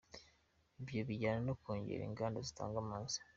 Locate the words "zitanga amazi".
2.47-3.17